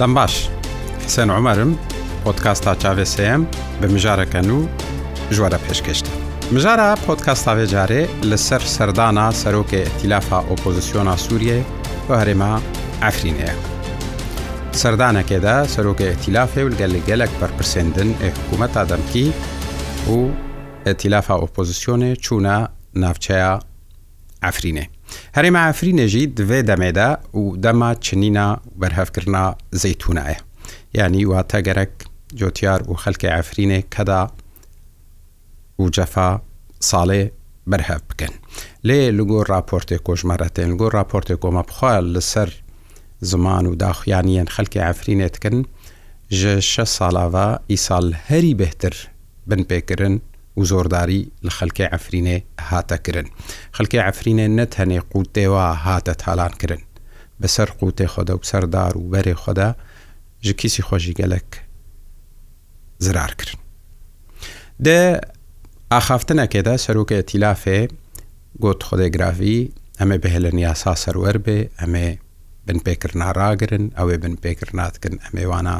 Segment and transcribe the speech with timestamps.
[0.00, 0.48] دەم باش
[1.04, 1.72] حسێن عمەرم
[2.24, 3.40] پۆتکاستا چاوێسم
[3.80, 4.60] بە مژارەکەن و
[5.36, 6.12] ژوارە پێشکەشتە
[6.54, 11.60] مژارە پۆتکاستاوێ جارێ لەسەر سەردانە سەرۆکێ تیلافا ئۆپۆزیسیۆنا سووریێ
[12.08, 12.52] بە هەرێما
[13.02, 13.54] ئەفرینەیە
[14.80, 19.26] سەردانەکێدا سەرۆکە ئەتیلافێ و گەل گەلک بەرپرسێندن حکوومەت ئادەمکی
[20.12, 20.18] و
[20.86, 22.56] ئەتیلافا ئۆپۆزیسیۆنێ چوونە
[23.02, 23.52] ناوچەیە
[24.44, 24.86] ئەفرینێ
[25.36, 27.08] هەرێمە ئافرینێژی دوێ دەمێدا
[27.40, 28.48] و دەما چنینە
[28.80, 29.44] بەرهەفکردنا
[29.82, 30.38] زەیتونایە
[30.98, 31.94] یعنی واتە گەرەک
[32.38, 34.22] جۆتیار و خەلکی ئافرینێ کەدا
[35.80, 36.30] و جەفا
[36.90, 37.22] ساڵێ
[37.70, 38.34] بەرهەب بکەن
[38.86, 42.50] لێ لەگۆ راپۆرتێک کۆژمەرەتێن گۆ راپۆرتێک کۆمە بخوا لەسەر
[43.30, 45.56] زمان و داخیانیان خەلکی ئافرینێتکن
[46.38, 48.94] ژە شە ساڵاوا ئیسال هەری بهتر
[49.48, 50.14] بن پێکردن
[50.56, 52.38] و زۆرداری لە خەلکی ئەفرینێ
[52.70, 53.26] هاتەکردن
[53.76, 56.82] خەلکی ئەفرینێ نەت هەنێ قوتێوە هاتە تالانکردن
[57.40, 59.68] بەسەر قوتێ خۆدا و سەردار و بەرێ خۆدا
[60.46, 61.50] ژ کیسی خۆشی گەلک
[63.04, 63.60] زرارکردن
[64.84, 64.98] دە
[65.92, 67.78] ئاخافتنەکێدا سەرۆکە تیلافێ
[68.62, 69.58] گوت خۆدەگرافی
[69.98, 72.08] ئەمە بەهێلن یاسا سەروەر بێ ئەمێ
[72.66, 75.76] بن پێکرد ناڕاگرن ئەوێ بن پێکرد ناتکردن ئەمێوانە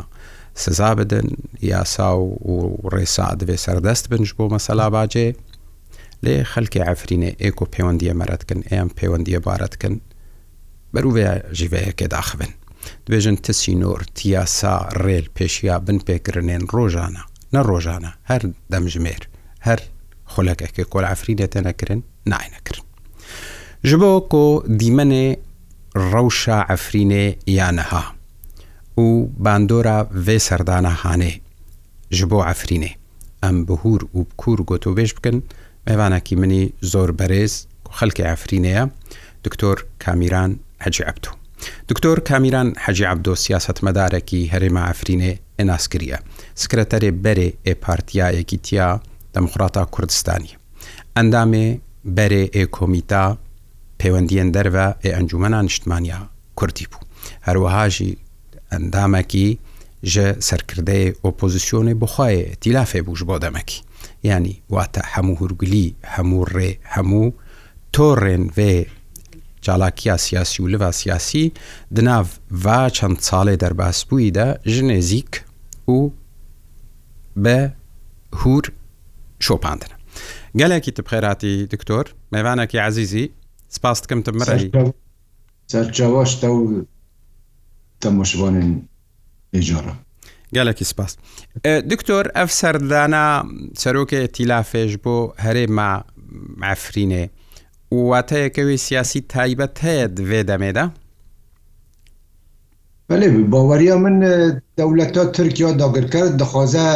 [0.54, 1.28] سزا بدن
[1.62, 5.34] یاسا و ڕێسا دەبێ سەردەست بنج بۆ مەسەلا باجێ
[6.24, 9.94] لێ خەلکی ئەفرینێ ئێک و پەیوەندیە مەرەتکن ئەم پەیوەندیە بارەتکن
[10.94, 12.52] بەروێ ژیوەیەکێ داخبن
[13.06, 19.22] دوێژن تسی نۆر تیاسا ڕێل پێشیا بن پێکردنێن ڕۆژانە نە ڕۆژانە هەر دەمژمێر
[19.66, 19.80] هەر
[20.32, 22.86] خۆلەکەکە کۆل ئەفرینێ تەنەکردن ناینەکردن
[23.88, 24.44] ji bo ku
[24.80, 25.26] dîmenê
[26.12, 27.24] rewşa efrînê
[27.58, 28.04] ya niha
[28.98, 29.02] و
[29.44, 31.32] باندۆرە وێ سەردانە هاانێ
[32.18, 32.92] ji بۆ ئەفرینێ
[33.44, 35.36] ئەم بهور و بکوور گۆتۆبێش بکەن
[35.88, 37.52] میوانەکی منی زۆر بەرێز
[37.98, 38.84] خەلکی ئەفرینەیە
[39.44, 40.50] دکتۆر کامیران
[40.84, 41.30] حەجی عبدو
[41.88, 46.18] دکتۆر کامیران حەجی عبدۆ سیاستمەدارێکی هەرێمە ئەفرینێ ئێناسکریە
[46.62, 48.90] سکرەتەرێ بەرێ ئێپارتیایەکی تیا
[49.36, 50.52] دەموخراتە کوردستانی
[51.16, 51.66] ئەندامێ
[52.16, 53.26] بەرێ ئێ کۆمیتا
[54.00, 56.20] پەیوەندیان دەرەوە ئێ ئەنجومەنان شتمانیا
[56.58, 57.02] کوردی بوو
[57.46, 58.12] هەروەهاژی
[58.74, 59.48] ئەندامەکی
[60.12, 63.78] ژە سەرکردەیە ئۆپۆزیسیۆنی بخواە تیلافێ بووش بۆ دەمەکی
[64.30, 67.26] ینی واتە هەموو هورگلی هەموو ڕێ هەموو
[67.94, 68.72] تۆڕێن وێ
[69.64, 71.44] چالاکییا سیاسی و لەوا سیاسی
[71.96, 72.26] دناو
[72.64, 75.32] وا چەند ساڵێ دەرباس بوویدا ژنێزیک
[75.94, 75.98] و
[77.44, 77.58] بە
[78.40, 78.64] هور
[79.46, 79.96] شۆپاندنە
[80.60, 83.26] گەلێکی تبخێراتی دکتۆر مێوانێکی عزیزی
[83.76, 84.66] سپاس دکەم تمڕی
[85.72, 86.60] سەرجەوەشتە و
[88.02, 88.70] تەمۆشبانێن
[89.54, 89.94] ئێجارە
[90.56, 91.12] گەلێکی سپاس
[91.90, 93.26] دکتۆر ئەف سەردانە
[93.82, 95.90] سەرۆکێ تیلافێش بۆ هەرێمە
[96.66, 97.24] ئەفرینێ
[98.08, 100.86] واتەیەکەوی سیاسی تایبەت هەیە دوێ دەمێدا
[103.08, 104.16] بەێ باوەریە من
[104.78, 106.88] دەولەتە ترکیا داگرکە دەخوازە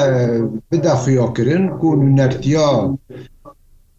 [0.70, 2.70] بدا خویاکردن و نەرتیا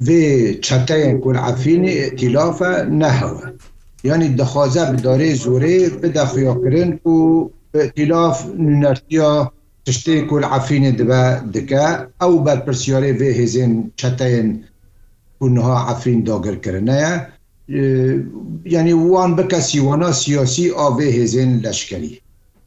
[0.08, 0.24] vê
[0.68, 2.72] çeteyên kur efînê îtîlafe
[3.02, 3.46] nehewin
[4.04, 9.52] یعنی دخوازه بداره زوره بدا خویا کرن و اختلاف نرتیا
[9.86, 11.22] تشتی کل عفین دبا
[11.54, 14.64] دکا او بر پرسیاره وی هزین چتین
[15.40, 17.28] کنها عفین داگر کرنه
[18.66, 22.20] یعنی وان بکسی وانا سیاسی آوه هزین لشکری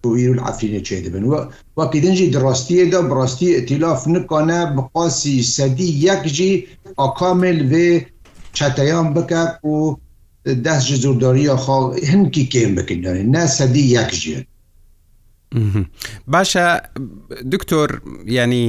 [0.04, 6.22] ویر العفرینه چه دبن و وکی دنجی دراستی دا براستی اطلاف نکنه بقاسی صدی یک
[6.22, 6.66] جی
[6.99, 8.00] اکامل و
[8.53, 9.97] چتیان بکه و
[10.47, 14.47] دەست ji zûrdariya xal hinkî kêm bikin yani ne sedî yek ji
[16.26, 16.69] Başe
[17.53, 17.88] دکتۆر
[18.36, 18.66] ینی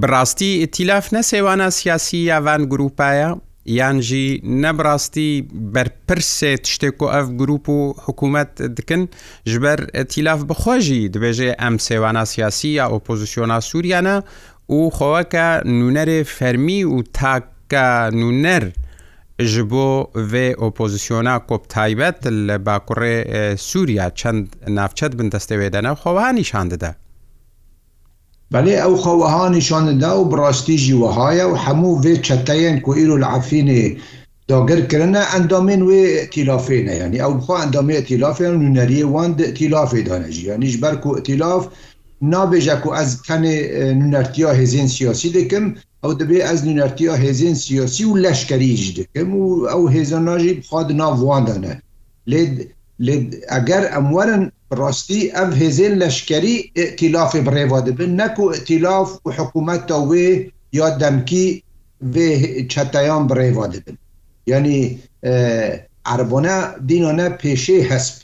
[0.00, 3.30] بڕاستی تیلاف نەسێوانە سیاسی یاوان گروپایە
[3.80, 4.26] یان جی
[4.62, 5.30] نەبڕاستی
[5.74, 9.02] بەرپرسێت شتێک و ئەف گروپ و حکوومەت دکن
[9.50, 9.80] ji ber
[10.12, 14.16] تیلاف بخۆژی دبێژێ ئەم سێوانە سیاسی یا ئۆپۆزیسیۆنا سووریانە
[14.76, 15.46] و خۆوەکە
[15.78, 17.88] نوونەرێ فەرمی و تاکە
[18.20, 18.64] نوونەر
[19.44, 23.16] ji bo vê opozîsyona kop taybet li bakurê
[23.58, 26.92] Sûriya çend navçet bin destê wê de newxwaha nîşan dide.
[28.54, 33.84] بەێ ئەو خەوەها نیشاندا و بڕاستیژی وەهاە و هەموو vê çeteyên ku îro li efînê
[34.48, 36.02] dagirkirine endamên wê
[36.34, 41.64] tîlafêne yanî ew bixwa endamê tîlafên nûneriyê wan tîlafê danejî yanî ji ber ku tîlaf
[42.22, 43.56] nabêje ku ez tenê
[44.00, 45.64] nûnertiya hêzên siyasî dikim
[46.04, 51.74] ئەو دەبێ ئەس نونەتیە هێزیێن سیۆسی و لەشکەریش دەکەم و ئەو هێزاناژی بخواد ناوواندانە
[53.04, 53.14] لێ
[53.52, 54.42] ئەگەر ئەموەرن
[54.80, 56.56] ڕاستی ئەم هێزێن لەشکری
[56.98, 60.28] تیلافی بڕێوا دەبن نەکو تیلاف و حکوومەتە وێ
[60.78, 61.46] یا دەمکی
[62.72, 63.96] چەتەیان بڕێوا دەبن
[64.50, 64.78] یعنی
[66.12, 66.58] عربۆە
[66.88, 68.14] دینانە پێشەی هەسب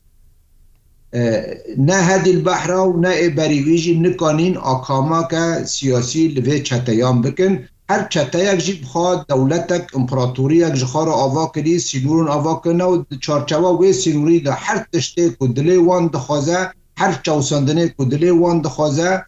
[1.79, 8.56] نه هدی البحر و نه بریویجی نکنین آکاما که سیاسی لوی چتیان بکن هر چتیک
[8.64, 14.53] جی بخواد دولتک امپراتوریک جخار آوا کری سینورون آوا کنه و چارچوا و سینوری ده
[14.53, 19.23] هر تشتی کدلی وان دخوازه هر چوسندنه کدلی وان دخوازه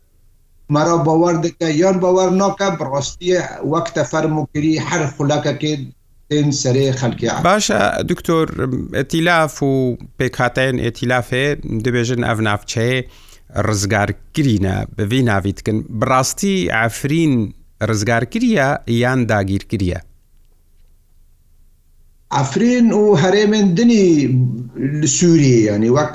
[0.71, 5.79] مرا باور دکه یان باور ناکه براستی وقت فرمو کری هر خلکه که
[6.61, 7.81] سەرەیە خەلکی باشە
[8.11, 8.47] دکتۆر
[8.99, 9.73] ئەتیلاف و
[10.19, 11.47] پێکاتەن ئێتیلافێ
[11.85, 13.01] دەبێژن ئەفنافچەیە
[13.67, 17.35] ڕزگارکرینە بەوی ناویتکن بڕاستی ئافرین
[17.89, 18.69] ڕزگارکریە
[19.03, 20.01] یان داگیرکریە
[22.37, 24.05] ئەفرین و هەرێمن دنی
[25.17, 26.13] سووریە ینی وەک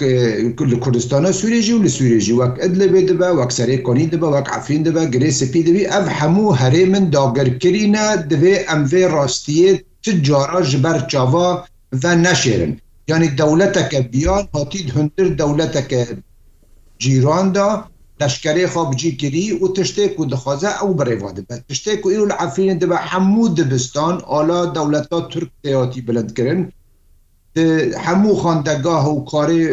[0.71, 4.47] لە کوردستانە سوورێژی و لە سوورێژی وەک ئەد لەبێ دەبە وەک سەرێ کۆنی دەبە وەک
[4.53, 10.83] ئەفرین دەبە گرێ سپی دەبی ئەف هەموو هەرێمن داگەرکرینە دەبێ ئەمێ ڕاستیت چ جارا ji
[10.83, 12.77] ber çava ve neşêrin
[13.07, 16.07] yanî dewleteke biyan hatî hundir dewleteke
[16.99, 17.69] cîran da
[18.21, 22.33] leşkerê xwa bicî kirî û tiştê ku dixwaze ew birêva dibe tiştê ku îro li
[22.33, 26.73] Efrînê dibe hemû dibistan ala dewleta Türk teatî bilind kirin
[28.05, 29.63] hemû xandegah û karê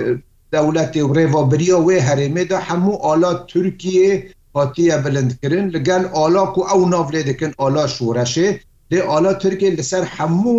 [0.52, 6.52] dewletê û rêvaberiya wê herêmê de hemû ala Türkiye hatiye bilind kirin li gel ala
[6.52, 8.58] ku ew nav lê dikin ala şoreşê
[8.92, 10.58] دێ ئالا تورکێ لەسەر هەموو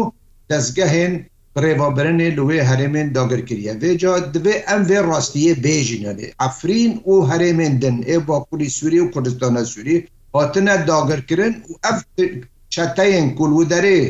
[0.52, 1.14] دەستگەهێن
[1.64, 8.18] ڕێبابرنێ لێ هەرێمێن داگرکردە وێجا دەبێ ئەم وێ ڕاستیە بێژینەێ ئەفرین و هەرێمێن دن ئێ
[8.30, 9.98] باکووری سووری و کوردستانە سووری
[10.36, 11.98] هاتنە داگرکردن و ئەف
[12.74, 14.02] چەتەیەن کولودەرێ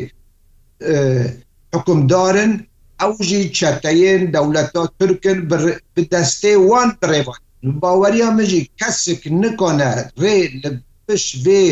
[1.74, 2.52] حکمدارن
[3.00, 5.38] ئەو ژی چەتەیەن دەولەتا ترکن
[5.94, 7.40] بدەستێ وان ڕێوان
[7.82, 9.90] باوەریا مژی کەسک نکنە
[10.22, 10.70] ڕێ لە
[11.06, 11.66] پش وێ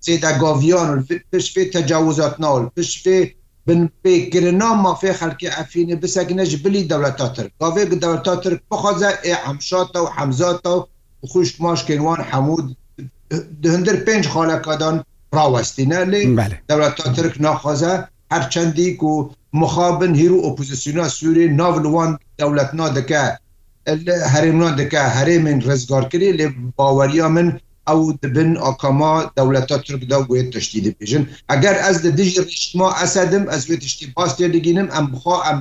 [0.00, 3.34] زیدا گاویان پش فی تجاوزات نال پش فی
[3.66, 10.04] بن پی گرنا ما فی خلکی عفینه بسکنش بلی دولتاتر گاوی دولتاتر بخوازه ای حمشاتا
[10.04, 10.88] و حمزاتا
[11.22, 12.76] و خوش ماش کنوان حمود
[13.62, 16.62] دهندر پنج خالکادان راوستینه لی بله.
[16.68, 23.38] دولتاتر نخوازه هر چندی کو مخابن هیرو اپوزیسیونا سوری ناولوان دولتنا دکه
[24.32, 26.46] هەرێمنان دەکە هەرێ من ڕزگارکردی لێ
[26.78, 27.46] باوەریا من
[27.88, 33.62] ئەو دبن ئۆکەما دەولەتە ترکدا گوێت تشتی دەبێژن ئەگەر ئەس لە دژی ڕشتما ئەسەدم ئەس
[33.68, 35.60] وێ تشتی باس لێ دەگینم ئەم بخوا ئەم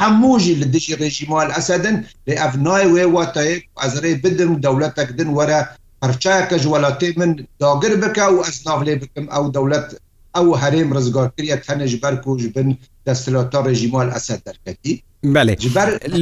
[0.00, 1.96] هەمووژی لە دژی ڕێژیمال ئەسەدن
[2.26, 5.60] لێ ئەفنای وێ واتەیەک ئەزرێ بدم دەولەتەکدن وەرە
[6.00, 7.30] پرچایەکە ژوەڵاتی من
[7.62, 9.88] داگر بکە و ئەس ناو لێ بکەم ئەو دەولەت
[10.36, 12.68] ئەو هەرێم ڕزگارکریە تەنەژ بەرکۆژ بن
[13.06, 14.94] دەسلاتە ڕێژیمال ئەسەد دەرکەتی
[15.34, 15.42] بەێ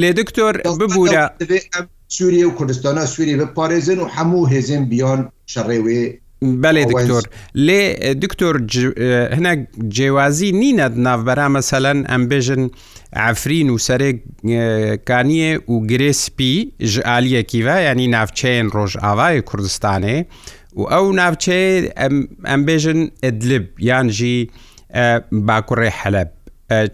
[0.03, 1.25] لێ دکتۆر ببوورە
[2.09, 6.03] سووریە و کوردستانە سووری بپارێزن و هەموو هێزم بیان شەڕێوێ
[6.63, 7.23] بەێ دکتۆر
[7.67, 8.55] لێ دکتۆر
[9.37, 9.55] هەنە
[9.97, 12.65] جێوازی نینە ناوبەرامە سەلەن ئەمبێژن
[13.17, 16.55] ئەفرین و سەرێکانیە و گرێسپی
[16.93, 20.19] ژعالیەکیوە ینی ناوچەیەن ڕۆژئاوای کوردستانێ
[20.77, 21.63] و ئەو ناوچێ
[22.51, 24.39] ئەمبێژن ئەدلب یانژی
[25.47, 26.31] باکوڕێ حەلب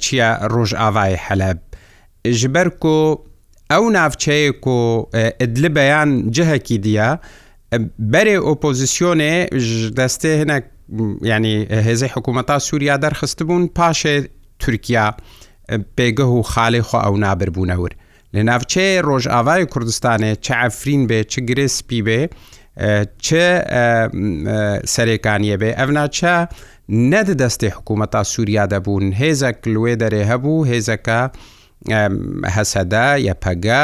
[0.03, 1.59] چیە ڕۆژئاوای حەلب
[2.41, 2.99] ژبەر کۆ
[3.73, 5.07] ئەو ناوچەیەک و
[5.41, 7.09] ئەدل بەیان جهەکی دیە
[8.13, 9.35] بەرێ ئۆپۆزیسیۆنێ
[10.01, 10.57] دەستێ هەنە
[11.35, 14.17] ینی هێزەی حکوومەتا سووریا دەرخست بوون پاشێ
[14.63, 15.07] تورکیا
[15.97, 17.93] پێگە و خاڵی خۆ ئەو نابربوونەور
[18.35, 22.21] لە ناوچەیە ڕۆژئاوای کوردستانێ چ ئەفرین بێ چ گرسپی بێ
[23.25, 23.29] چ
[24.95, 26.37] سەرێکانیە بێ ئەف ناچە
[27.13, 31.21] نەدەستی حکوومەتا سووریا دەبوون هێزەک لێ دەرێ هەبوو هێزەکە
[32.57, 33.83] هەسەدا یەپەگا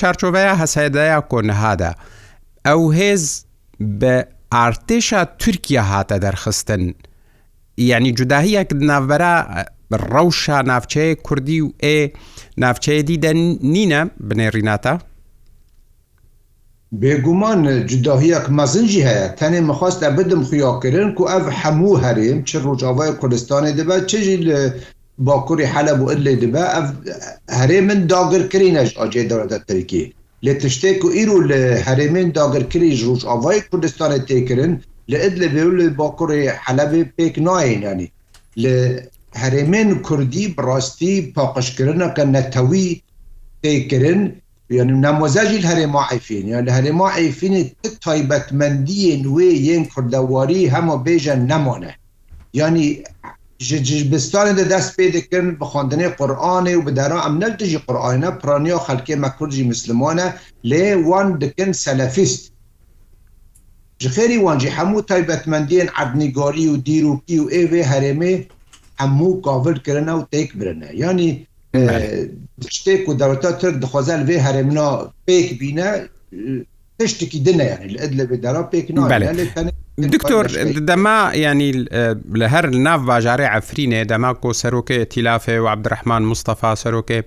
[0.00, 1.92] چارچۆڤەیە هەسەدایا کۆنەهادا
[2.66, 3.24] ئەو هێز
[4.00, 4.14] بە
[4.54, 6.82] ئارتێشا تورکیا هاتە دەرخستن
[7.90, 9.34] یعنی جوداهیەک ناوبەرە
[10.12, 11.98] ڕەوشا ناوچەیە کوردی و ئێ
[12.62, 13.30] ناوچەیە دیدە
[13.74, 14.94] نینە بنێڕیناتە
[17.00, 23.72] بێگومان جداهیەک مەزنجی هەیە تەنێ مەخواستە بدم خیاکردن و ئەف هەموو هەرێم چ ڕۆژاوای کوردستانی
[23.78, 24.36] دەبێت چژی
[25.18, 26.64] باکووری حەلب و لێ دبە
[27.58, 30.04] هەرێ من داگرکردینەش ئاجێ دەوەدە ترکی
[30.44, 34.72] لێ تشتێک و ئیر و لە هەرێمێن داگرکردی ژوش ئاوای کوردستانە تێکردن
[35.10, 38.08] لە ئەد لە بێ لە باکووری حەلبێ پێک نایەنانی
[38.62, 38.74] لە
[39.42, 42.90] هەرێمێن کوردی بڕاستی پاقشکردنەکە نەتەوی
[43.62, 44.22] تێکردن
[44.76, 47.54] يعني نموذج الهرم عيفين يعني الهرم عيفين
[48.04, 51.92] تايبت مندين وين كردواري هم بيجن نمونه
[52.54, 52.86] يعني
[53.72, 59.14] جبستان دەست پێ دەکردن بە خوندنی قورآانێ و بدەرا ئەم نەل دژی قورآە پرانیا خەلکێ
[59.24, 60.26] مەکوورجی مسلمانە
[60.70, 62.42] لێ وان دکن سەلەفیست
[64.02, 68.34] ji xêrî wan jî hemû taybetmendiyên ednîgarî û dîrokî û êvê herêmê
[69.02, 71.30] hemû kavir kirine û têk birine yanî
[72.64, 74.86] tiştê ku dewta Tirk dixwazel vê herêmina
[75.28, 75.88] pêk bîne
[76.98, 78.86] tiştekî dine yani li edlebê dera pêk
[79.98, 80.44] دکتۆر
[80.90, 81.70] دەما ینی
[82.40, 87.18] لە هەر ناو باژارێ ئەفرینێ دەما کۆ سەرۆکێ تیلافێ و عبدرحمان مستەفا سەرۆکێ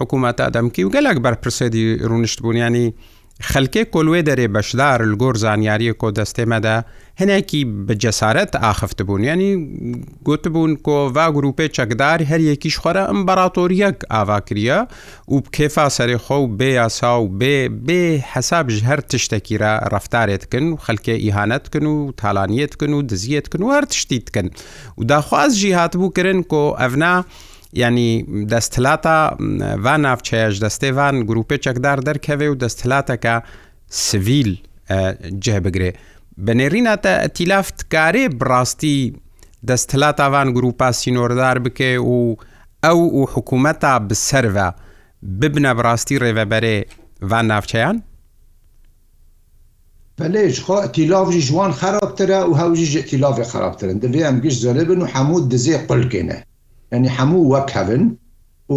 [0.00, 2.86] حکوومەت ئەدەمکی و گەلک بەرپرسەدی ڕونشت بوونیانی
[3.50, 6.76] خەلکێ کۆلوێ دەرێ بەشدار لگۆر زانیاری کۆدەستێمەدا
[7.20, 9.52] هەنێکی بەجەسارەت ئاخفتبوون ینی
[10.26, 14.78] گوتبوون کۆڤ گروپێ چەکدار هەر یەکیش خۆرە ئەم بەراتۆریەک ئاواکریە
[15.32, 17.56] و بکێفا سەرێخۆ و بێ یاسا و بێ
[17.86, 24.46] بێ حەسابژ هەر تشتێکیرە ڕفتارێتکن و خەلکێ ئیهانەتکن و تاالانیتکن و دزیەتکن و هەر تشتیتکن
[24.98, 27.24] و داخوازژی هاتبوو کردن کۆ ئەڤنا و
[27.80, 28.10] ینی
[28.52, 29.18] دەستلاتە
[29.84, 33.34] ڤ ناوچەیەش دەستێوان گروپی چەکدار دەرکەوێ و دەستلاتەکە
[34.04, 34.52] سڤیل
[35.44, 35.90] جێ بگرێ
[36.46, 38.98] بەنێریناتە ئەتیلافتکارێ بڕاستی
[39.68, 42.14] دەستلاتاوان گروپا سینۆردار بکێ و
[42.84, 44.68] ئەو و حکوومەتە بسەرە
[45.40, 46.78] ببنە بڕاستی ڕێڤەبەرێ
[47.30, 47.96] ڤ ناوچەیان؟
[50.18, 55.06] بەێژ خۆ تیلاژی جوان خراپترە و هەوژی تیلاافی خراپترن دەبێ ئەم گشت زۆرە بن و
[55.14, 56.38] هەموو دزێ قلکێنە
[56.94, 58.02] ینی هەموو وەک هەون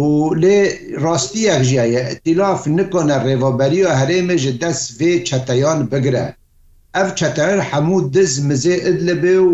[0.00, 0.58] و لێ
[1.04, 6.26] ڕاستیەک ژایە ئەتیلاف نکنە ڕێوەبەری و هەرێمێژ دەست vێ چەتەیان بگرە
[6.96, 9.52] ئەف چەتەر هەموو دز مزێ ئد لە بێ و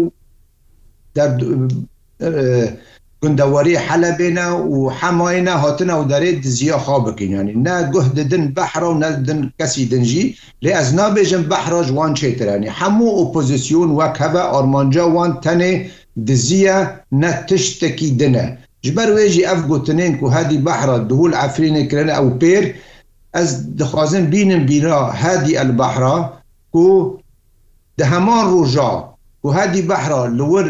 [3.24, 8.90] گندەوەری حەلە بێنە و حەماینە هاتنە و دەرێت دزیە خا بکەینانی نە گوه ددن بەحرا
[8.92, 10.24] و نەدن کەسی دنجی
[10.64, 15.72] لێ ئەس نابێژم بەحراژ وان چێترانی هەموو ئۆپۆزیسیون وەک هەبە ئارمانجا وان تەنێ
[16.26, 16.78] دزیە
[17.20, 18.46] نە تشتێکی دنە
[18.84, 22.64] جبەر وێژی ئەف گوتنین و هادی بەحرە دوول ئەفرینێکرن ئەو پێر
[23.34, 26.18] ئەس دخوازن بینم بیرا هادی ئەلبەحرا
[26.82, 26.88] و
[28.00, 28.92] دە هەمان ڕۆژا
[29.44, 30.66] و هادی بەحرا لەور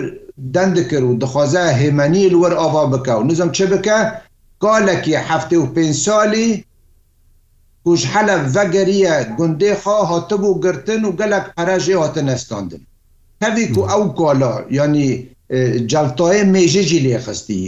[0.55, 3.99] دەندکرد و دخوازە هێمەنی لەوەر ئاوا بکە و نزم چه بکە
[4.65, 6.49] کالێکی هەفتێ و پێ سالی
[7.85, 12.83] کوش حەلە ڤەگەریە گوندێخوا هاتبوو گرتن و گەلک پەرەژێ هاتە نەستاندن
[13.45, 15.11] هەوی و ئەو کالا ینی
[15.93, 17.63] جڵتۆیە مێژێکی لێخستی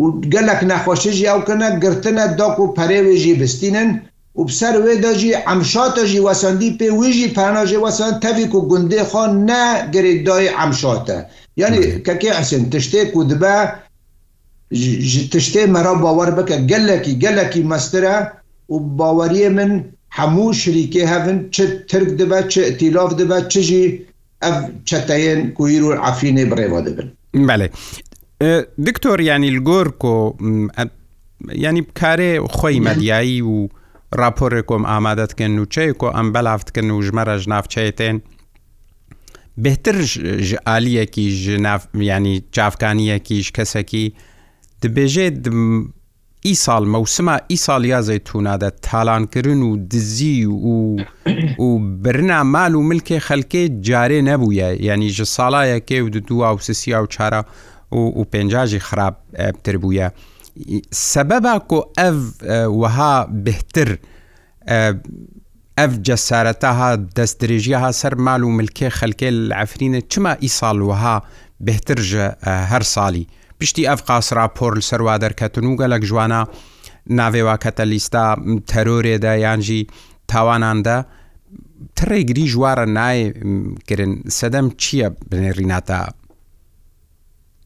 [0.00, 0.02] و
[0.32, 3.88] گەلک نەخۆشیژی ئەوکەە گرتنە دۆک و پەرێوێژی بستینن
[4.38, 11.18] و بسەر وێدەژی ئەمشاتەژی وەسەندی پێ ویژی پاناژی وەسەند تەویک و گوندێ خۆ نەگرێدای ئەمشاتە
[11.60, 13.56] یعنی کەکێ حسن تشتێک و دبە
[15.32, 18.16] تشتێ مەرا باوەەر بکە گەلێکی گەلێکی مەسترە
[18.72, 19.72] و باوەریە من
[20.18, 21.56] هەموو شریکێ هەون چ
[21.90, 23.86] ترک دبە چ تیلاف دبە چژی
[24.42, 27.08] ئەف چەتەیەن کویر و عفینێ بڕێوە دەبن
[27.48, 27.68] بەێ
[28.86, 30.14] دکتۆر ینی لگۆر کۆ
[31.66, 33.68] ینی بکارێ خۆی مەدیایی و
[34.20, 38.16] راپۆرێک کۆم ئامادەتکەن و چێ کۆ ئەم بەلافتکن و ژمەرە ژنافچێتێن
[39.64, 39.96] بهتر
[40.70, 44.04] عالیەکی ژناف ینی چافکانیەکیش کەسەکی
[44.82, 45.36] دبێژێت
[46.46, 50.56] ئیسال مەوسما ئیسال یازای تونادە تالانکردن و دزی و
[51.62, 57.02] و برنا مال و ملکێ خەلکێ جارێ نەبووە یعنی ژە ساڵایەکێ و دو و سسیا
[57.02, 57.44] و چارە
[57.98, 60.08] و پێنجژی خراپتر بووە
[61.12, 62.14] سەبەبا کۆ ئەv
[62.68, 63.98] وەها بهتر
[65.80, 71.22] ئەف جەسارەتەها دەست درێژیەها سەر مال و ملکێ خەلکێ لە ئەفرینە چما ئیساڵ وەها
[71.60, 73.26] بهتر ژە هەر ساڵی
[73.60, 76.40] پشتی ئەف قاسرا پۆر سەروا دەرکەتن و گەلک جوانە
[77.18, 78.24] ناوێوا کەتەلیستا
[78.70, 79.80] تەرۆرێدا یانجی
[80.30, 80.96] تاواناندا
[81.96, 86.00] تڕێگری ژوارە نایگرن سەدەم چییە بنێڕیناتە؟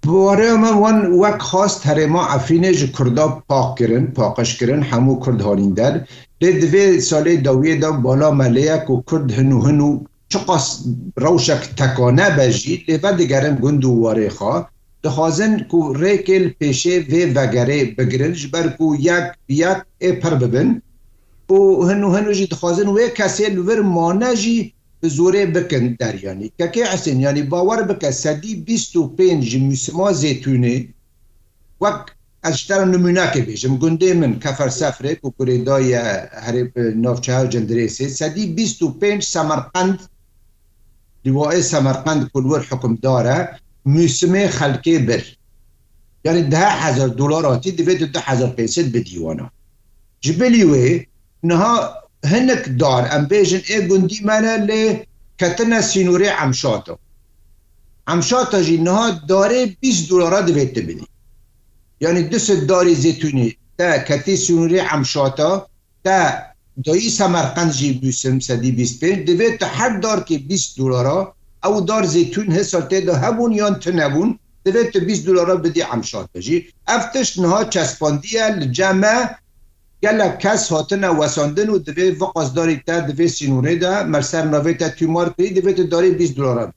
[0.07, 5.95] بۆرەمە وەن وەک خواست هەرێما ئەفرینێژ کووردا پاکردن پاقشکردن هەموو کورد هالیندەر
[6.41, 9.91] لێ دوێ ساڵی داویێدا بالا مەلەیەک و کورد هەن و هەن و
[10.33, 10.67] چقاس
[11.23, 14.57] ڕوشک تەکانە بەژی لێبە دەگەرم گوند و وارێخوا
[15.07, 20.69] دخوازن کو ڕێکل پێشێ vê vegerê bigirin ji ber ku yek biyak ê pir bibin
[21.57, 21.59] û
[21.89, 24.59] hin û hin jî dixwazin wê kesê li vir mane jî
[25.01, 30.09] bi zorê bikin deryanî keke esên yanî bawer bike sedî bîst û pênc ji müsma
[30.23, 30.77] zêtûnê
[31.85, 32.01] wek
[32.51, 36.03] eştera numunaê bêjim gundê min kefer sefrê ku kurêdayê
[36.47, 36.65] herê
[37.05, 39.97] navçeha cindirêsê sedî bîst û pênc semerqend
[41.25, 43.41] li waê semerqend kulwir hukumdar e
[43.93, 45.25] موسمê xelkê bir
[46.25, 49.47] yani de hezar dolarratî divê tu de hezar pêsid bi dîwana
[50.21, 51.07] ji bilî wê
[51.43, 51.75] niha
[52.33, 54.87] hinek dar em bêjin ê gundî me ne lê
[55.39, 56.95] ketine sînorê emşata
[58.13, 61.05] emşata jî niha darê 20 dolara divê te bidî
[62.01, 65.67] yani du sed darê zêtûnî te ketî sînorê emşata
[66.05, 66.19] te
[66.87, 71.29] دایی سمرقند جی بیسم سدی بیست پنج دوی تا هر دار که 20 دلارا
[71.65, 74.31] ئەو دار زیتون هسا تێدا هەبوون یان ت نەبوون
[74.67, 76.57] دەبێت 20 دلار بدی ئەمشات بژی
[76.91, 79.19] ئەفتش نها چسپاندیە لە جەمە
[80.05, 85.79] گەلە کەس هاتنە وەساندن و دەبێت وەقازداری تا دەبێت سینورێدا مەرسەر ناوێتە تومار پێی دەبێت
[85.93, 86.71] داری 20 دلار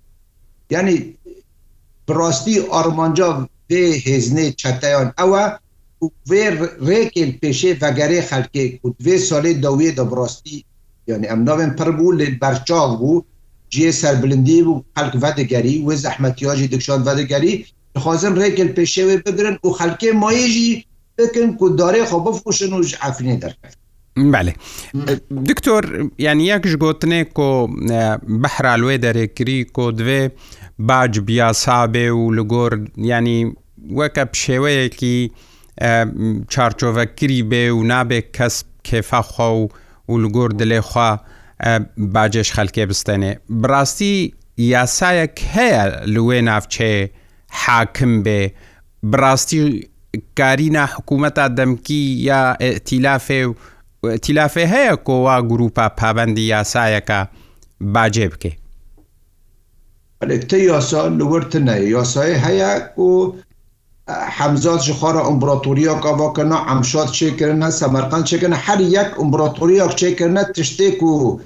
[0.73, 0.95] یعنی
[2.07, 3.29] بڕاستی ئارمانجا
[3.69, 5.43] بێ هێزنێ چەتەیان ئەوە
[6.29, 6.45] وێ
[6.87, 10.57] ڕێکل پێشێ بەگەرێ خەلکێ و دوێ ساڵێ داویێ دەبڕاستی
[11.09, 13.17] یعنی ئەم ناوێن پڕ بوو لێ بەرچاو بوو
[13.69, 19.17] جیه سربلندی و خلق ودگری و زحمتی ها جی دکشان ودگری نخوازن ریکل پیشه و
[19.25, 20.85] بگرن و خلقه مایه جی
[21.17, 23.69] بکن که داره خواب بفروشن و عفینه درکن
[24.31, 24.53] بله
[25.45, 27.49] دکتۆر یان یەکش گوتنێ کۆ
[28.43, 30.29] بەحرالوێ دەرێکری کۆ دوێ
[30.79, 33.53] باج بیاسابێ و لە گۆر ینی
[33.89, 35.29] وەکە پشێوەیەکی
[36.51, 39.67] چارچۆڤەکری بێ و نابێ کەس کێفاخوا و
[40.09, 41.17] و لە گۆر دلێخوا
[42.13, 44.15] باجێش خەلکێ بستێنێ براستی
[44.73, 45.83] یاسایەک هەیە
[46.13, 46.93] لێ ناوچێ
[47.63, 48.41] حاکم بێ
[49.11, 49.61] براستی
[50.39, 52.41] کارینە حکوومەتە دەمکی یا
[52.87, 53.51] تیلافێ و
[54.23, 57.19] تیلافێ هەیە کۆوا گروپە پابندی یاسایەکە
[57.95, 58.53] باجێ بکەێ.
[60.49, 62.71] تە یاسا لەوەرتە نە یاسای هەیە
[63.01, 63.05] و
[64.09, 71.39] حمزات جخارا امبراطوریا کا واکنا عمشات چیکرنا سمرقند چیکرنا هر یک امبراطوریا چیکرنا تشتی کو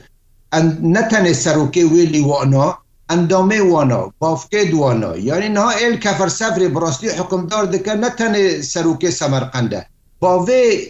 [0.82, 2.77] نتنه سروکی ویلی وانا
[3.10, 9.86] اندامه وانا بافکه وانا یعنی نه ال کفر سفر براستی حکمدار دکه نتنه سروکی سمرقنده
[10.20, 10.88] باوی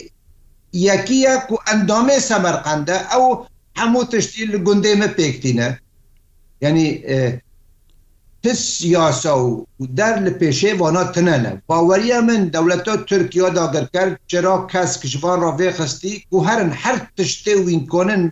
[0.73, 5.79] یکی یک اندامه سمرقنده او همو تشتی گنده مپیکتینه
[6.61, 7.03] یعنی
[8.43, 14.67] ت سیاسا و در لە پێشێ وانا تنەنە باوەریە من دەولەتە تورکیا داگر کرد چرا
[14.71, 18.23] کەس کشوان را وێخستی و هەرن هەر تشتێ وینکۆنن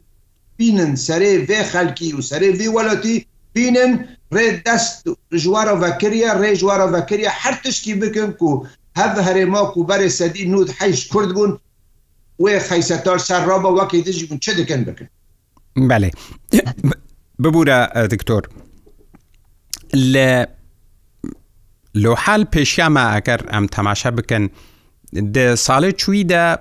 [0.57, 3.25] بینن سەرێ وێ خەلکی و سەرێ وی وەڵەتی
[3.55, 3.93] بینن
[4.35, 4.95] ڕێ دەست
[5.43, 8.65] ژوارە ڤکرە ڕێ ژوارە ڤکرە هەر تشتی بکن و
[8.99, 11.51] هەڤ هەرێما و بەرێ سەدی نود حیش کورد بوون
[12.41, 15.07] وێ خەیسەتار سەرڕابە وەکی دژی بوون چه دکەن بکن
[15.89, 16.09] بەێ
[17.43, 17.79] ببوورە
[18.13, 18.43] دکتۆر.
[19.95, 20.47] لە
[21.95, 24.43] لۆ حال پێشیامە ئەگەر ئەم تەماشا بکەن
[25.55, 26.57] ساڵێ چویدا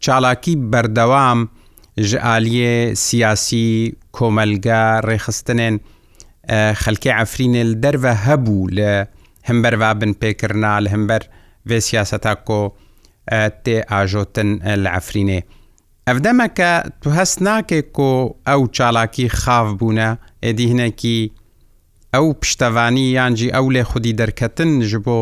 [0.00, 1.38] چالاکی بەردەوام
[2.10, 5.76] ژعالیە سیاسی کۆمەلگا ڕێخستنێن
[6.82, 8.90] خەلکی ئەفرینێ دەرەوە هەبوو لە
[9.48, 11.22] هەمبەروا بن پێکردنا لە هەمبەر
[11.68, 12.62] وێ سیاسەتا کۆ
[13.64, 14.50] تێ ئاژۆتن
[14.84, 15.40] لە ئەفرینێ.
[16.08, 16.70] ئەفدەمەکە
[17.02, 18.12] تو هەست ناکێ کۆ
[18.48, 20.08] ئەو چالاکی خاف بوونە
[20.44, 21.20] ئێدی هنەکی
[22.14, 25.18] ئەو پشتەوانی یانجی ئەو لێ خودی دەرکەتن ژ بۆ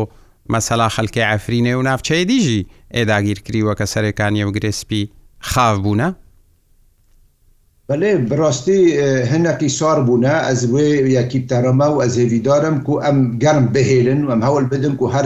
[0.53, 5.03] مەسەلا خەلکی ئەفرینێ و ناوچەی دیژی ئێداگیرکریوە کە سەرەکانی و گرێسپی
[5.49, 6.09] خاو بوونە
[7.87, 8.81] بەێ بڕاستی
[9.31, 14.41] هەندێکی سوار بوونە ئەس بێ یەکیتەڕەمە و ئەس هێویدارم و ئەم گەرم بهێلن و ئەم
[14.47, 15.25] هەوڵ بدن و هەر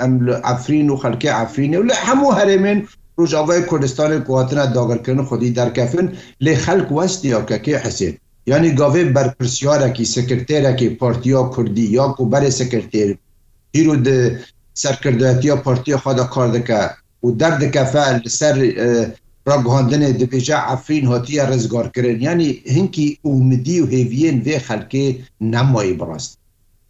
[0.00, 0.12] ئەم
[0.46, 2.78] ئەفرین و خەلکی ئەفرینێ و لە هەموو هەرێمێن
[3.20, 6.06] ڕژاوای کوردستانی کوهاتنە داگەرکردن خودی دەرکەفن
[6.44, 8.16] لێ خەلک وەستیاکەکەی حسێت
[8.48, 13.10] یعنی گاوێ بەرپرسیارێکی سکرتێرەکی پارتیا کوردی یا و بەرێ سکرتێر
[13.74, 13.94] هیر و
[14.82, 16.80] سەرکردەتیا پارتیا خدا کار دکە
[17.24, 18.56] و دەردەکە فعل سەر
[19.50, 25.06] راگوهاندنê dibêje Efrîn hatiye rizgarkirin yanî hinkî umidî û hêviyên vê xelkê
[25.54, 26.30] nemayî birast.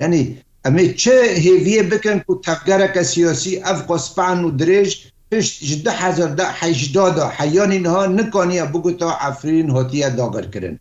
[0.02, 0.22] Yanî
[0.68, 4.90] em ê çi hêviye bikin ku tevgereke siyasî ev qospan û dirêj
[5.30, 10.76] pişt ji de hezar de hejda da heyanî niha nikaniye bigota Efrîn hatiye dagirkirin.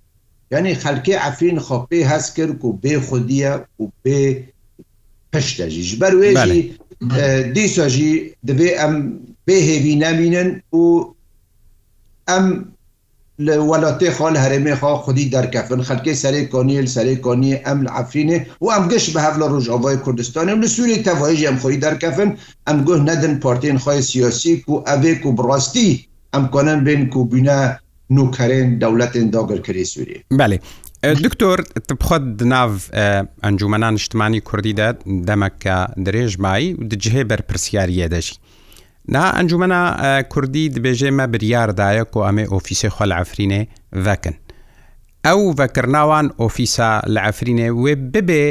[0.52, 4.20] یعنی خەلکی عفرین خۆپی هەست کرد و بێ خودیە و بێ
[5.34, 6.60] پشتەژی ji ber wêjî
[7.56, 8.12] dîsa jî
[8.48, 8.94] divê em
[9.48, 10.50] bêhêvî nemînin
[10.82, 10.84] û
[12.38, 12.46] em
[13.46, 17.90] li welatê xal herêmê xwa xudî derkefin xelkê serê koniyê li serê koniyê em li
[18.04, 22.30] Efrînê û em giş bi hevla Rojavayê Kurdistanê li Sûrê tevayê jî em xî derkefin
[22.72, 25.88] em guh nedin partiyên xwe siyasî ku evê ku birastî
[26.38, 27.60] em konin bên ku bîne
[28.18, 30.58] نوکەرێن دەولەتێن داگەرکەری سووری بەێ
[31.26, 31.60] دکتۆر
[32.00, 32.22] بخۆت
[32.56, 32.72] ناو
[33.44, 34.90] ئەنجومەنان شتمانی کوردیدا
[35.28, 38.38] دەمەکە درێژمایی و دجهێ بەرپسیارە دەژی
[39.16, 39.82] نا ئەنجومەنا
[40.34, 43.62] کوردی دبێژێ مە بریاردایە و ئەمێ ئۆفیسی خۆل ئەفرینێ
[44.06, 44.36] ڤکن
[45.26, 48.46] ئەو ڤکردناوان ئۆفیسا لە ئەفرینێ وێ ببێ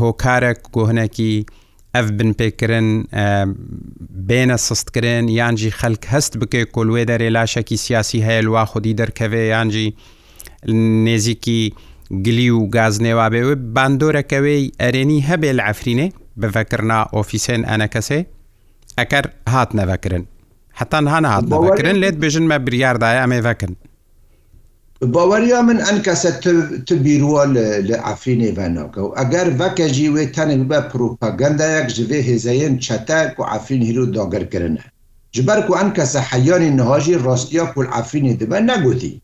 [0.00, 1.34] هۆکارە گۆهنێکی
[1.96, 2.88] ئەف بنپێکردن
[4.28, 9.88] بێنە سستکردن یانجی خەلک هەست بکەی کلوێ دەرێ لاشەکی سیاسی هەیە وا خودی دەرکەوێ یانجی
[11.06, 11.60] نێزیکی
[12.24, 16.08] گلی و گازنێوا بێوێ باندۆرەکەوەی ئەرێنی هەبێ لە ئەفرینێ
[16.40, 18.20] بڤکردنا ئۆفیسێن ئەنە کەسێ
[18.98, 20.24] ئەکەر هات نەڤکردن
[20.78, 23.72] حتان هانا هات نەڤکردن لێت بێژن مە بریاردایە ئەمێڤکردن
[25.02, 26.30] باوەریا من ئەن کەسە
[26.88, 27.44] تر بیررووە
[27.88, 33.82] لە ئافرینێ بەناکە و ئەگەر بەکەژی وێ تەنێک بە پروپەگەندایەک جوێ هێزەیەن چەتەک و ئافرین
[33.88, 34.84] هیر و داگەرکردنە
[35.34, 39.14] جبەر و ئەن کەسە حەیانی نهۆژی ڕاستیا پول ئافرینی دەبە نەگوتی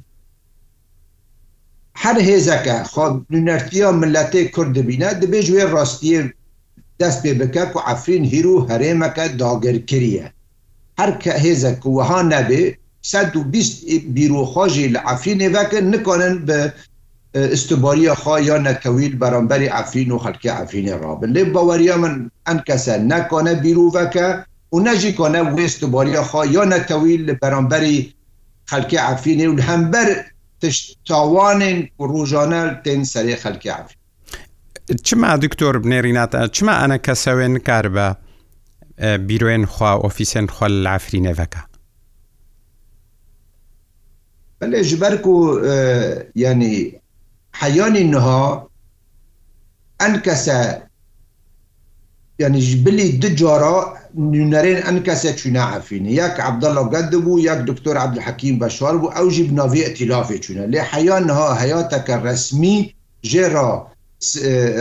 [2.02, 6.20] هەر هێزەکە خۆنەرتیا ملەتی کورد بینە دەبێ جوێ ڕاستیە
[7.00, 10.26] دەست پێ بکە و ئافرین هیر و هەرێمەکە داگەرکریە
[10.98, 12.64] هەر کە هێزە کووەها نەبێ
[13.04, 16.58] 120 بیرۆخۆژی لە ئەفرینێ ڤکە نکنن بە
[17.56, 22.14] استباریە خوا یا نەکەویل بەرەمبەری ئەفرین و خەلکی ئەفرینێ ڕابن لێ بەوەریە من
[22.46, 24.28] ئەم کەسە نکۆنە بیرروڤەکە
[24.72, 27.98] و نەژی کۆنە وێستباریە خوا یا نەکەویل لە بەرەمبەری
[28.70, 30.08] خەلکی ئەفرینێ و هەمبەر
[31.08, 31.78] تاوانێن
[32.16, 34.00] ڕژانە تێن سەری خەلکی ئەفرین
[35.06, 38.06] چما دکتۆر بنێریناتە چما ئەنە کەسەوێن کار بە
[39.28, 41.62] بیرۆێن خوا ئۆفیسێن خۆل لە ئەفرینێڤەکە
[44.72, 45.34] بەێ ji ber ku
[46.44, 46.74] yanî
[47.60, 48.44] heyanî niha
[50.06, 50.58] en kese
[52.42, 53.76] yani ji bilî di cara
[54.34, 59.28] nûnerên en kese çûne hefînî yek Abdallah ged dibû yek doktor Abdulhekîm beşwar bû ew
[59.34, 62.76] jî bi navê etilafê çûne lê heya niha heyateke resmî
[63.30, 63.70] jê ra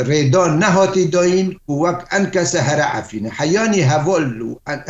[0.09, 1.47] رێدان نەهاتی داین
[1.83, 4.23] وەک ئەن کەسە هەرە عفینە حەیانی هەواڵ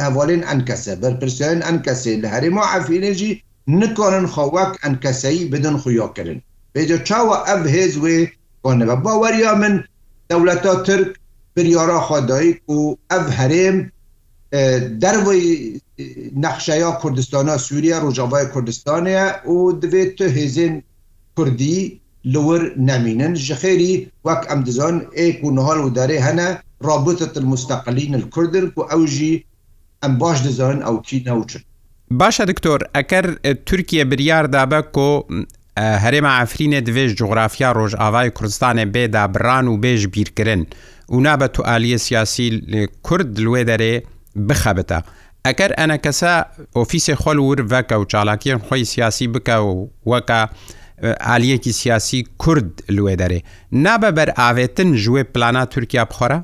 [0.05, 3.31] هەواڵێن ئەن کەسە بەرپرسیان ئەن کەسێ لە هەرێما عفینێژی
[3.67, 6.39] نتوانن خواک ئەنکەسایی بدن خویاکردن
[6.75, 8.17] بێجا چاوە ئەم هێز وێ
[8.63, 9.75] کۆنەوە باوەریا من
[10.29, 11.09] دەولەتا ترک
[11.55, 12.79] بریارا خدایک و
[13.11, 13.77] ئەف هەرێم
[15.03, 15.43] دەروی
[16.43, 19.19] نەخشەیا کوردستانە سووریا ڕۆژاوای کوردستانە
[19.53, 20.73] و دەبێت تو هێزین
[21.35, 21.79] کوردی
[22.33, 23.93] لور نامینن جخێری
[24.27, 26.47] وەک ئەم دزان ئێک و نهال و دەرێ هەنە
[26.89, 29.33] رابطة المستقلین الكردن و ئەوژی
[30.01, 31.63] ئەم باش دزان ئەو کی ناوچن
[32.19, 33.25] باشە دکتۆر ئەگەر
[33.67, 35.09] تورکیە بریاردا بە کۆ
[36.03, 40.61] هەرێمە ئافرینە دوێژ جغرافیا ڕۆژ ئاوای کوردستانە بێدا بران و بێژ بیرکردن
[41.09, 42.47] ونا بە توعالیە سیاسی
[43.07, 43.93] کورد لێ دەرێ
[44.49, 44.99] بخەبتە.
[45.47, 46.33] ئەگەر ئەنە کەسە
[46.75, 49.73] ئۆفیسی خۆل ور ڤەکە و چالاکیان خۆی سیاسی بکە و
[50.11, 50.39] وەکە
[51.31, 53.39] عالیەکی سیاسی کورد لێ دەرێ.
[53.85, 56.39] نابە بەر ئاوێتن ژێ پلانە تورکیا بخۆرە؟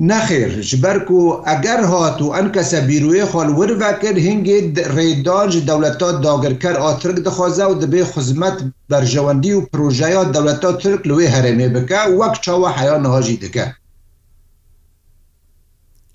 [0.00, 4.58] نەخێر ژبەرک و ئەگەر هات و ئەم کەسە بیروێ خۆل ورە کرد هنگێ
[4.96, 8.56] ڕێدانج دەوڵەتات داگرکەر ئاترک دەخوازە و دەبێ خزمەت
[8.90, 13.66] بەرژەوەندی و پروۆژەیە دەوڵەتات ترک لێ هەرێمێ بکە وەک چاوە حیان نهاژی دەکە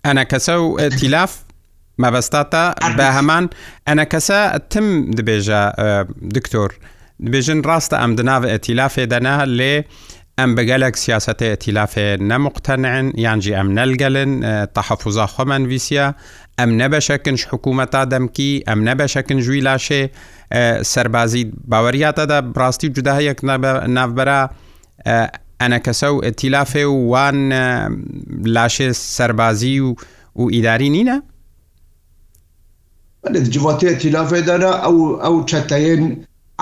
[0.07, 1.33] ئەنە کەسە و تیلاف
[2.01, 2.63] مەبەستاتە
[2.97, 3.45] بە هەمان
[3.89, 4.39] ئەنە کەسە
[4.71, 4.87] تم
[5.17, 5.61] دبێژە
[6.35, 6.69] دکتۆر
[7.25, 9.75] دبێژن ڕاستە ئەم دناوە ئەتیلافێ دەنا لێ.
[10.39, 14.31] ئەم بەگەلێک سیاستەیە تیلافێ نەمقتەنعن یانجی ئەم نەلگەلن
[14.75, 16.05] تەحەفوزا خۆمەن ویسە
[16.59, 20.01] ئەم نەبەشەکنش حکوومەتا دەمکی ئەم نەبەشەکن ژووی لاشێ
[20.93, 23.39] سربازی باوەریاتەدا بڕاستی جوداهەیەک
[23.97, 24.41] ناوبەرە
[25.61, 27.37] ئەنە کەسە و تیلافێ و وان
[28.55, 29.89] لاشێ سربازی و
[30.41, 31.17] و ئیداری نینە؟
[33.53, 36.03] جواتەیە تیلافێ دەرە ئەو ئەو چەتەیەن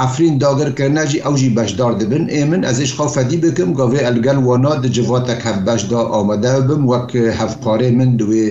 [0.02, 5.58] ئەفرین داگەرکردناژی ئەوژی بەشدار دەبن ئێ من ئەزش خافەدی بکەم گەوێ ئەلگەل وانا دجیاتەك هەف
[5.68, 8.46] بەشدا ئامادە بم وەک هەفپارێ من دوێ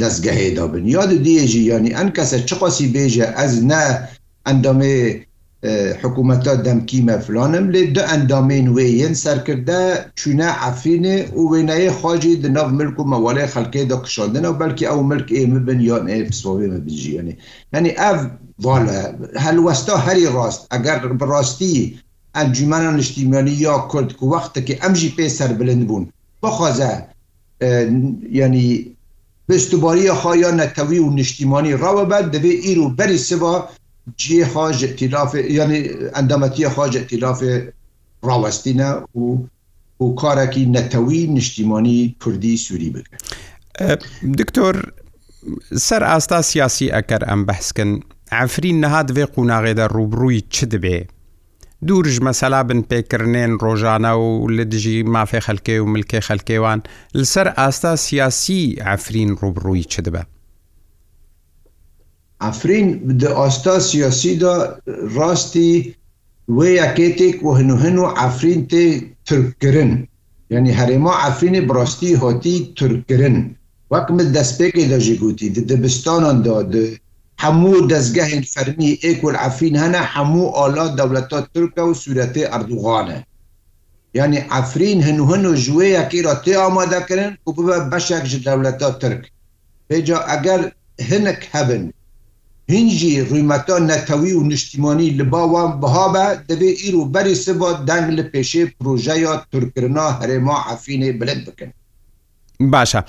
[0.00, 3.82] دەستگەهێدا بن یاد دیێژی ینی ئەن کەسە چ قاسی بێژە ئەز نە
[4.46, 4.96] ئەندامێ
[6.02, 9.82] حکوومەتە دەمکیمە فلانم لێ دو ئەندامین وێن سەرکردە
[10.18, 15.28] چونە عفینێ و وێنەیە خواجی دناو ملک و مەوەڵی خەکێ دا قشاندنەوە بەلکی ئەو ملک
[15.36, 17.34] ئێمە بن یان ئێسۆێمە بژیێنێ
[17.74, 18.18] هەنی ئەف
[18.64, 18.78] واە
[19.44, 21.76] هەلوەستا هەری ڕاست ئەگەر بڕاستی
[22.36, 26.04] ئەنجمانە نیشتیمانی یا کورد و وەختێکی ئەمژی پێ سەر بلند بوون
[26.42, 26.92] بخوازە
[28.40, 28.68] ینی
[29.48, 33.56] بستوباری خۆیان نەتەوی و نیشتیمانی ڕەوە بەد دەبێ ئیر و بەری سوا
[34.18, 37.62] جي حاج ائتلاف يعني اندمتيه حاج ائتلاف
[38.24, 39.36] راوستينا و
[40.00, 43.38] و کارێکی نەتەوی نیشتیمانی کوردی سووری بکە
[44.24, 44.76] دکتۆر
[45.88, 47.90] سەر ئاستا سیاسی ئەکەر ئەم بەحسکن
[48.32, 51.04] ئەفرین نەهاتێ قوناغێدە ڕوبڕووی چ دەبێ
[51.82, 56.80] دوورژ مەسەلا بن پێکردێن ڕۆژانە و لە دژی مافێ خەلکێ و ملکێ خەلکێوان
[57.18, 60.22] لەسەر ئاستا سیاسی ئەفرین ڕوبڕووی چ دەبە
[62.46, 62.86] ئەفرین
[63.38, 64.54] ئاستا سیاسیدا
[65.16, 65.72] ڕاستی
[66.56, 68.84] وێ یاکێتێک و هەنوهن و ئەفرین تێ
[69.26, 69.90] ترکردن
[70.52, 73.36] یعنی هەرێما ئەفرینی بڕاستی هاتی ترکردن
[73.92, 76.58] وەک من دەستپێکی دەژی گوتی دەبستاناندا
[77.42, 83.18] هەموو دەستگەهین فەرمی ئێکل ئەفرین هەنە هەموو ئالا دەوڵەتە ترکە و سوورەتی ئەردوغانە
[84.18, 89.22] یعنی ئەفرین هەنوهن و ژوەیەکی را تێ ئامادەکردن و ببە بەشێک ji دەوڵەتە ترک
[89.88, 90.60] پێجا ئەگەر
[91.10, 91.84] هەنک هەبن
[92.70, 98.08] هینجی ڕوویمەکە نەتەوی و نیشتیمانی لە باوان بەها بە دەبێ ئیر و بەری سبا دەنگ
[98.18, 101.70] لە پێشێ پروۆژەیە تورکردنا هەرێما عفینێ بلند بکەن
[102.72, 103.00] باشە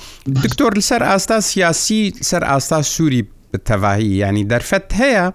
[0.43, 3.23] دکتۆر لەسەر ئاستا سیاسی سەر ئاستا سووری
[3.69, 5.25] تەواهی ینی دەرفەت هەیە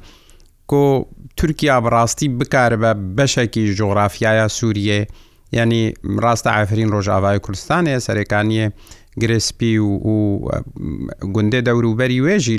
[0.70, 0.82] کۆ
[1.38, 5.00] تورکیا بڕاستی بکارە بە بەشێکی جۆغرافایە سووریە
[5.58, 5.82] ینی
[6.24, 8.66] ڕاستە ئافرین ڕۆژاوای کوردستانە سەرەکانیە
[9.20, 10.48] گرسپی و و
[11.34, 12.58] گوندێ دەوروبەری وێژی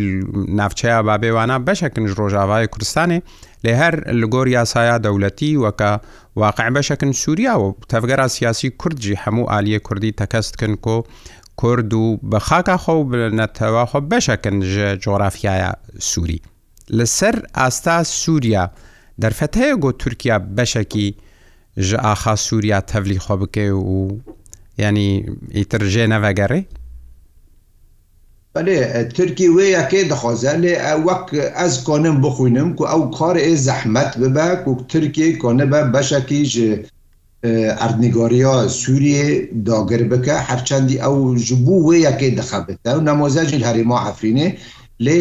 [0.60, 3.20] ناوچەیە بابێوانە بەشەکنج ڕۆژاوای کوردستانی
[3.66, 5.92] لێ هەر لەگۆر یاسایە دەوڵەتی وەکە
[6.36, 10.98] واقع بەشەکن سووریا و تەفگەرا سیاسی کوردجی هەموو عالیە کوردی تەکەستکن کۆ
[11.58, 14.56] کورد و بە خاکەخۆ بنەتەواخۆ بەشەکن
[15.04, 16.42] جۆرافایە سووری
[16.98, 18.66] لەسەر ئاستا سووریا
[19.24, 21.08] دەرفەت هەیە گۆ تورکیا بەشێکی
[21.88, 24.18] ژە ئاخا سووریا تەولی خۆ بکێ و
[24.84, 25.08] ینی
[25.58, 26.62] ئیترژێ نەڤگەڕی
[29.16, 30.76] ترکی وەیەکێ دەخۆزە لێ
[31.08, 31.28] وەک
[31.60, 36.54] ئەس کۆنم بخوینم و ئەو کار ێ زەحمەت ببە و ترکی کۆنە بە بەشەکی ژ
[37.80, 39.24] ئەردنیگۆریۆ سووریێ
[39.68, 41.16] داگر بکە هەرچەندی ئەو
[41.48, 44.48] ژبوو وەیەکێ دەخەبێتە و نەمۆزەژین هەریما ئەفرینێ
[45.06, 45.18] لێ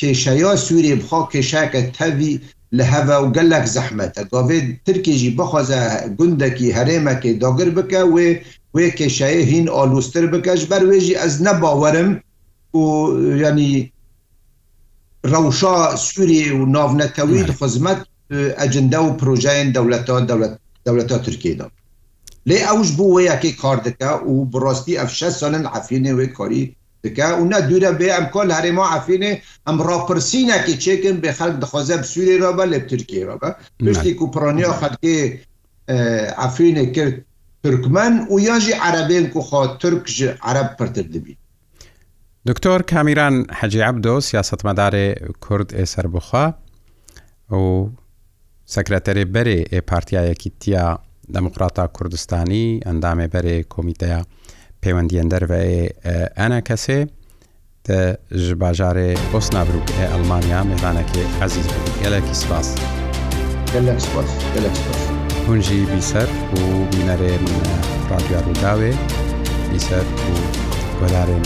[0.00, 2.32] کێشەیە سووریێ بخۆ کێشەکە تەوی
[2.76, 5.80] لە هەە و گەلک زەحمەتە گاوێ ترکیژی بخۆزە
[6.18, 8.30] گوندەکی هەرێمەکەی داگر بکە وێ
[8.76, 12.10] وێ کێشەیە هین ئالوستر بکەش بەروێژی ئەس نەباوەرم
[12.80, 12.84] و
[13.44, 13.72] ینی
[15.32, 15.76] ڕەوشا
[16.06, 18.00] سووری و ناونەتەوی خزمەت
[18.60, 20.22] ئەجندە و پروۆژین دەولەتان
[20.86, 21.66] دەولەتە تورکیدا
[22.48, 26.64] لێ ئەوش بوو وەیەکی کار دکە و بڕاستی ئەفشە سالن عفینێ وێ کاری
[27.04, 29.32] دکە و نە دوورە بێ ئەم کۆل هەرێما عفینێ
[29.66, 33.48] ئەم ڕاپرسینەکی چێکن بێ خەک دخوازە سووری ڕە لێ تورکێ بە
[33.86, 35.16] پشتی و پرۆنیا خەکێ
[36.46, 37.16] عفینێ کرد
[37.68, 41.36] ترکمن و یاژی عربین کو خوا ترک ji عرب پرتر دبی
[42.46, 46.52] دکتۆر کامیران حەجی عبدۆ سیاستمەدارێ کورد ئێسەر بخوا
[47.50, 47.88] و
[48.74, 50.98] سەکرەتەرێ بەرێ ئێ پارتیایەکی تیا
[51.34, 54.20] دەموقراتا کوردستانی ئەندامێ بەرێ کۆمیتەیە
[54.82, 55.88] پەیوەندیان دەربێ
[56.38, 57.00] ئەە کەسێ
[58.42, 61.66] ji bajarê Bosnabرو ê Almanya mêranekê ezیز
[62.02, 62.68] gelekî spas.
[63.72, 65.07] Gelek spas, gelek spas.
[65.48, 66.28] هونجی بیسەر
[66.60, 67.32] و بینەرێ
[68.10, 68.92] ڕادیا ڕووداوێ
[69.72, 70.26] بیسەر و
[71.00, 71.44] وەدارێن